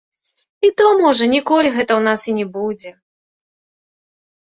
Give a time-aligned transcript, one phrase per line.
[0.67, 2.97] І то можа ніколі гэта ў нас і не будзе.